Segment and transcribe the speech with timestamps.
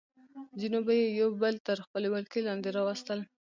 [0.59, 3.19] ځینو به یې یو بل تر خپلې ولکې لاندې راوستل.